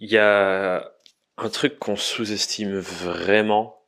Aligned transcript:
Il 0.00 0.10
y 0.10 0.16
a 0.16 0.92
un 1.36 1.48
truc 1.50 1.78
qu'on 1.78 1.94
sous-estime 1.94 2.78
vraiment 2.78 3.86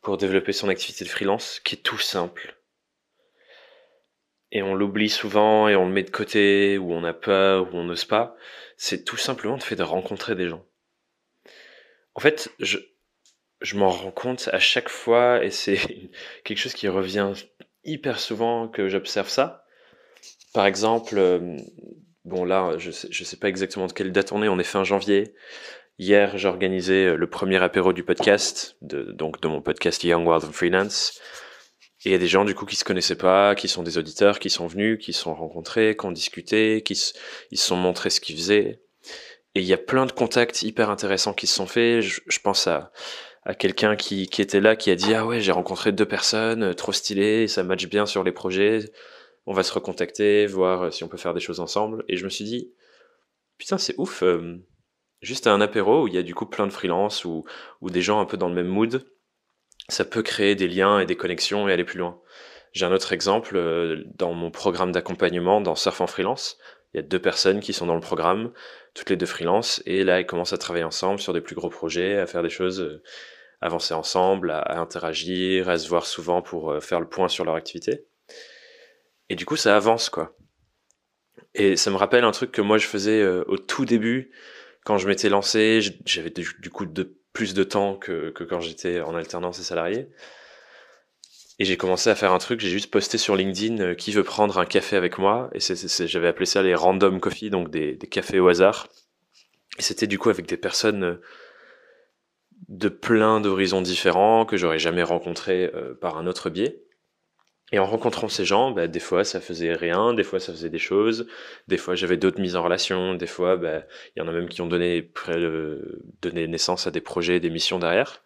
pour 0.00 0.16
développer 0.16 0.52
son 0.52 0.68
activité 0.68 1.04
de 1.04 1.08
freelance, 1.08 1.60
qui 1.64 1.74
est 1.74 1.78
tout 1.78 1.98
simple. 1.98 2.56
Et 4.52 4.62
on 4.62 4.76
l'oublie 4.76 5.08
souvent 5.08 5.66
et 5.66 5.74
on 5.74 5.86
le 5.86 5.92
met 5.92 6.04
de 6.04 6.10
côté, 6.10 6.78
ou 6.78 6.92
on 6.92 7.02
a 7.02 7.12
peur, 7.12 7.74
ou 7.74 7.78
on 7.78 7.84
n'ose 7.84 8.04
pas. 8.04 8.36
C'est 8.76 9.04
tout 9.04 9.16
simplement 9.16 9.54
le 9.54 9.60
fait 9.60 9.74
de 9.74 9.82
rencontrer 9.82 10.36
des 10.36 10.48
gens. 10.48 10.64
En 12.14 12.20
fait, 12.20 12.52
je, 12.60 12.78
je 13.60 13.76
m'en 13.76 13.88
rends 13.88 14.12
compte 14.12 14.48
à 14.52 14.60
chaque 14.60 14.88
fois, 14.88 15.44
et 15.44 15.50
c'est 15.50 16.10
quelque 16.44 16.58
chose 16.58 16.74
qui 16.74 16.86
revient 16.86 17.32
hyper 17.82 18.20
souvent 18.20 18.68
que 18.68 18.88
j'observe 18.88 19.28
ça. 19.28 19.64
Par 20.52 20.66
exemple, 20.66 21.18
euh, 21.18 21.58
bon 22.24 22.44
là, 22.44 22.74
je 22.78 22.90
sais, 22.90 23.08
je 23.10 23.24
sais 23.24 23.36
pas 23.36 23.48
exactement 23.48 23.86
de 23.86 23.92
quelle 23.92 24.12
date 24.12 24.32
on 24.32 24.42
est, 24.42 24.48
on 24.48 24.58
est 24.58 24.64
fin 24.64 24.84
janvier. 24.84 25.34
Hier, 25.98 26.36
j'ai 26.36 26.48
organisé 26.48 27.06
euh, 27.06 27.16
le 27.16 27.28
premier 27.28 27.62
apéro 27.62 27.92
du 27.92 28.02
podcast, 28.02 28.76
de, 28.82 29.02
donc 29.12 29.40
de 29.40 29.48
mon 29.48 29.62
podcast 29.62 30.02
Young 30.02 30.26
World 30.26 30.44
of 30.44 30.54
Freelance. 30.54 31.20
Et 32.04 32.10
il 32.10 32.12
y 32.12 32.14
a 32.14 32.18
des 32.18 32.26
gens 32.26 32.44
du 32.44 32.54
coup 32.54 32.66
qui 32.66 32.76
se 32.76 32.84
connaissaient 32.84 33.14
pas, 33.14 33.54
qui 33.54 33.68
sont 33.68 33.82
des 33.82 33.96
auditeurs, 33.96 34.38
qui 34.38 34.50
sont 34.50 34.66
venus, 34.66 34.98
qui 35.00 35.12
sont 35.12 35.34
rencontrés, 35.34 35.96
qui 35.96 36.04
ont 36.06 36.12
discuté, 36.12 36.82
qui 36.82 36.96
se, 36.96 37.14
ils 37.50 37.58
se 37.58 37.66
sont 37.66 37.76
montrés 37.76 38.10
ce 38.10 38.20
qu'ils 38.20 38.36
faisaient. 38.36 38.80
Et 39.54 39.60
il 39.60 39.66
y 39.66 39.72
a 39.72 39.78
plein 39.78 40.04
de 40.04 40.12
contacts 40.12 40.62
hyper 40.62 40.90
intéressants 40.90 41.32
qui 41.32 41.46
se 41.46 41.54
sont 41.54 41.66
faits. 41.66 42.02
Je, 42.02 42.20
je 42.26 42.38
pense 42.40 42.66
à, 42.66 42.90
à 43.44 43.54
quelqu'un 43.54 43.94
qui, 43.94 44.26
qui 44.26 44.42
était 44.42 44.60
là, 44.60 44.74
qui 44.74 44.90
a 44.90 44.96
dit 44.96 45.14
ah 45.14 45.26
ouais 45.26 45.40
j'ai 45.40 45.52
rencontré 45.52 45.92
deux 45.92 46.06
personnes, 46.06 46.62
euh, 46.62 46.74
trop 46.74 46.92
stylées, 46.92 47.46
ça 47.46 47.62
match 47.62 47.86
bien 47.86 48.06
sur 48.06 48.24
les 48.24 48.32
projets, 48.32 48.80
on 49.46 49.52
va 49.52 49.62
se 49.62 49.72
recontacter, 49.72 50.46
voir 50.46 50.82
euh, 50.82 50.90
si 50.90 51.04
on 51.04 51.08
peut 51.08 51.16
faire 51.16 51.34
des 51.34 51.40
choses 51.40 51.60
ensemble. 51.60 52.04
Et 52.08 52.16
je 52.16 52.24
me 52.24 52.30
suis 52.30 52.44
dit 52.44 52.72
putain 53.58 53.78
c'est 53.78 53.94
ouf, 53.98 54.22
euh, 54.22 54.58
juste 55.20 55.46
à 55.46 55.52
un 55.52 55.60
apéro 55.60 56.04
où 56.04 56.08
il 56.08 56.14
y 56.14 56.18
a 56.18 56.22
du 56.22 56.34
coup 56.34 56.46
plein 56.46 56.66
de 56.66 56.72
freelance 56.72 57.24
ou, 57.24 57.44
des 57.82 58.02
gens 58.02 58.20
un 58.20 58.26
peu 58.26 58.36
dans 58.36 58.48
le 58.48 58.54
même 58.54 58.68
mood, 58.68 59.04
ça 59.88 60.04
peut 60.04 60.22
créer 60.22 60.54
des 60.54 60.68
liens 60.68 60.98
et 60.98 61.06
des 61.06 61.16
connexions 61.16 61.68
et 61.68 61.72
aller 61.72 61.84
plus 61.84 61.98
loin. 61.98 62.20
J'ai 62.72 62.86
un 62.86 62.92
autre 62.92 63.12
exemple 63.12 64.02
dans 64.16 64.32
mon 64.32 64.50
programme 64.50 64.90
d'accompagnement 64.90 65.60
dans 65.60 65.76
Surf 65.76 66.00
en 66.00 66.08
freelance. 66.08 66.58
Il 66.92 66.96
y 66.96 67.00
a 67.00 67.02
deux 67.02 67.20
personnes 67.20 67.60
qui 67.60 67.72
sont 67.72 67.86
dans 67.86 67.94
le 67.94 68.00
programme, 68.00 68.52
toutes 68.94 69.10
les 69.10 69.16
deux 69.16 69.26
freelance, 69.26 69.82
et 69.86 70.02
là 70.02 70.20
ils 70.20 70.26
commencent 70.26 70.52
à 70.52 70.58
travailler 70.58 70.84
ensemble 70.84 71.20
sur 71.20 71.32
des 71.32 71.40
plus 71.40 71.54
gros 71.54 71.70
projets, 71.70 72.18
à 72.18 72.26
faire 72.26 72.42
des 72.42 72.50
choses 72.50 73.00
avancer 73.64 73.94
ensemble, 73.94 74.50
à, 74.50 74.78
interagir, 74.78 75.70
à 75.70 75.78
se 75.78 75.88
voir 75.88 76.04
souvent 76.04 76.42
pour 76.42 76.70
euh, 76.70 76.80
faire 76.80 77.00
le 77.00 77.08
point 77.08 77.28
sur 77.28 77.46
leur 77.46 77.54
activité. 77.54 78.04
Et 79.28 79.36
du 79.36 79.46
coup, 79.46 79.56
ça 79.56 79.76
avance, 79.76 80.10
quoi. 80.10 80.36
Et 81.54 81.76
ça 81.76 81.90
me 81.90 81.96
rappelle 81.96 82.24
un 82.24 82.32
truc 82.32 82.50
que 82.50 82.60
moi 82.60 82.78
je 82.78 82.86
faisais 82.86 83.20
euh, 83.20 83.44
au 83.46 83.58
tout 83.58 83.84
début, 83.84 84.32
quand 84.84 84.98
je 84.98 85.08
m'étais 85.08 85.28
lancé, 85.28 85.80
j'avais 86.04 86.30
du, 86.30 86.70
coup 86.70 86.84
de 86.84 87.16
plus 87.32 87.54
de 87.54 87.64
temps 87.64 87.96
que, 87.96 88.30
quand 88.30 88.60
j'étais 88.60 89.00
en 89.00 89.14
alternance 89.14 89.58
et 89.58 89.62
salarié. 89.62 90.08
Et 91.58 91.64
j'ai 91.64 91.76
commencé 91.76 92.10
à 92.10 92.16
faire 92.16 92.32
un 92.32 92.38
truc, 92.38 92.60
j'ai 92.60 92.68
juste 92.68 92.90
posté 92.90 93.16
sur 93.16 93.36
LinkedIn 93.36 93.80
euh, 93.80 93.94
qui 93.94 94.10
veut 94.10 94.24
prendre 94.24 94.58
un 94.58 94.66
café 94.66 94.96
avec 94.96 95.18
moi. 95.18 95.50
Et 95.54 95.60
j'avais 95.60 96.28
appelé 96.28 96.46
ça 96.46 96.62
les 96.62 96.74
random 96.74 97.20
coffee, 97.20 97.50
donc 97.50 97.70
des, 97.70 97.96
cafés 97.96 98.40
au 98.40 98.48
hasard. 98.48 98.88
Et 99.78 99.82
c'était 99.82 100.08
du 100.08 100.18
coup 100.18 100.30
avec 100.30 100.46
des 100.46 100.56
personnes 100.56 101.20
de 102.68 102.88
plein 102.88 103.40
d'horizons 103.40 103.82
différents 103.82 104.44
que 104.46 104.56
j'aurais 104.56 104.78
jamais 104.78 105.02
rencontrés 105.02 105.70
euh, 105.74 105.94
par 105.94 106.18
un 106.18 106.26
autre 106.26 106.50
biais. 106.50 106.83
Et 107.74 107.78
en 107.80 107.86
rencontrant 107.86 108.28
ces 108.28 108.44
gens, 108.44 108.70
bah, 108.70 108.86
des 108.86 109.00
fois 109.00 109.24
ça 109.24 109.40
faisait 109.40 109.74
rien, 109.74 110.14
des 110.14 110.22
fois 110.22 110.38
ça 110.38 110.52
faisait 110.52 110.70
des 110.70 110.78
choses, 110.78 111.26
des 111.66 111.76
fois 111.76 111.96
j'avais 111.96 112.16
d'autres 112.16 112.40
mises 112.40 112.54
en 112.54 112.62
relation, 112.62 113.14
des 113.14 113.26
fois 113.26 113.56
bah, 113.56 113.82
il 114.14 114.20
y 114.20 114.22
en 114.22 114.28
a 114.28 114.30
même 114.30 114.48
qui 114.48 114.60
ont 114.60 114.68
donné, 114.68 115.10
donné 116.22 116.46
naissance 116.46 116.86
à 116.86 116.92
des 116.92 117.00
projets, 117.00 117.40
des 117.40 117.50
missions 117.50 117.80
derrière. 117.80 118.22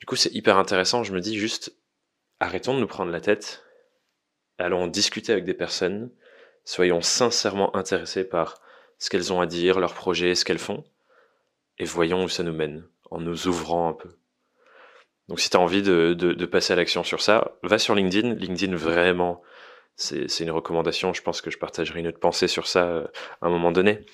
Du 0.00 0.06
coup 0.06 0.16
c'est 0.16 0.34
hyper 0.34 0.58
intéressant, 0.58 1.04
je 1.04 1.12
me 1.12 1.20
dis 1.20 1.38
juste 1.38 1.76
arrêtons 2.40 2.74
de 2.74 2.80
nous 2.80 2.88
prendre 2.88 3.12
la 3.12 3.20
tête, 3.20 3.64
allons 4.58 4.88
discuter 4.88 5.30
avec 5.30 5.44
des 5.44 5.54
personnes, 5.54 6.10
soyons 6.64 7.02
sincèrement 7.02 7.76
intéressés 7.76 8.24
par 8.24 8.60
ce 8.98 9.10
qu'elles 9.10 9.32
ont 9.32 9.40
à 9.40 9.46
dire, 9.46 9.78
leurs 9.78 9.94
projets, 9.94 10.34
ce 10.34 10.44
qu'elles 10.44 10.58
font, 10.58 10.82
et 11.78 11.84
voyons 11.84 12.24
où 12.24 12.28
ça 12.28 12.42
nous 12.42 12.52
mène 12.52 12.84
en 13.12 13.20
nous 13.20 13.46
ouvrant 13.46 13.90
un 13.90 13.92
peu. 13.92 14.08
Donc 15.28 15.40
si 15.40 15.50
tu 15.50 15.56
as 15.56 15.60
envie 15.60 15.82
de, 15.82 16.14
de, 16.14 16.46
passer 16.46 16.72
à 16.72 16.76
l'action 16.76 17.02
sur 17.02 17.20
ça, 17.20 17.56
va 17.62 17.78
sur 17.78 17.94
LinkedIn. 17.94 18.34
LinkedIn, 18.34 18.76
vraiment, 18.76 19.42
c'est 19.96 20.40
une 20.40 20.50
recommandation. 20.50 21.12
Je 21.12 21.22
pense 21.22 21.40
que 21.40 21.50
je 21.50 21.58
partagerai 21.58 22.00
une 22.00 22.06
autre 22.06 22.20
pensée 22.20 22.48
sur 22.48 22.68
ça 22.68 22.84
euh, 22.84 23.06
à 23.42 23.46
un 23.46 23.50
moment 23.50 23.72
donné. 23.72 24.06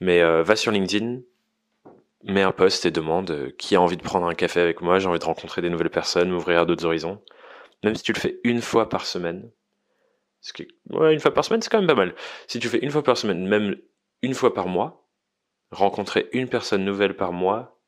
Mais 0.00 0.20
euh, 0.20 0.42
va 0.44 0.54
sur 0.54 0.70
LinkedIn, 0.70 1.20
mets 2.24 2.42
un 2.42 2.52
post 2.52 2.86
et 2.86 2.90
demande 2.90 3.30
euh, 3.30 3.50
qui 3.58 3.74
a 3.74 3.80
envie 3.80 3.96
de 3.96 4.02
prendre 4.02 4.26
un 4.26 4.34
café 4.34 4.60
avec 4.60 4.80
moi, 4.80 4.98
j'ai 4.98 5.08
envie 5.08 5.18
de 5.18 5.24
rencontrer 5.24 5.60
des 5.60 5.70
nouvelles 5.70 5.90
personnes, 5.90 6.30
m'ouvrir 6.30 6.60
à 6.60 6.64
d'autres 6.64 6.84
horizons. 6.84 7.20
Même 7.82 7.96
si 7.96 8.02
tu 8.02 8.12
le 8.12 8.20
fais 8.20 8.40
une 8.44 8.60
fois 8.60 8.88
par 8.88 9.06
semaine, 9.06 9.50
ce 10.40 10.52
qui, 10.52 10.68
ouais, 10.90 11.12
une 11.12 11.20
fois 11.20 11.34
par 11.34 11.44
semaine, 11.44 11.62
c'est 11.62 11.70
quand 11.70 11.78
même 11.78 11.86
pas 11.86 11.94
mal. 11.94 12.14
Si 12.46 12.58
tu 12.60 12.68
fais 12.68 12.78
une 12.78 12.90
fois 12.90 13.02
par 13.02 13.16
semaine, 13.16 13.46
même 13.46 13.76
une 14.22 14.34
fois 14.34 14.54
par 14.54 14.68
mois, 14.68 15.08
rencontrer 15.70 16.28
une 16.32 16.48
personne 16.48 16.84
nouvelle 16.84 17.16
par 17.16 17.32
mois, 17.32 17.78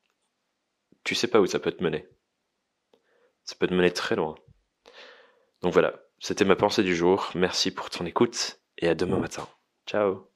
tu 1.03 1.15
sais 1.15 1.27
pas 1.27 1.39
où 1.39 1.45
ça 1.45 1.59
peut 1.59 1.71
te 1.71 1.83
mener. 1.83 2.07
Ça 3.45 3.55
peut 3.59 3.67
te 3.67 3.73
mener 3.73 3.91
très 3.91 4.15
loin. 4.15 4.35
Donc 5.61 5.73
voilà, 5.73 5.93
c'était 6.19 6.45
ma 6.45 6.55
pensée 6.55 6.83
du 6.83 6.95
jour. 6.95 7.29
Merci 7.35 7.71
pour 7.71 7.89
ton 7.89 8.05
écoute 8.05 8.59
et 8.77 8.87
à 8.87 8.95
demain 8.95 9.17
matin. 9.17 9.47
Ciao 9.87 10.29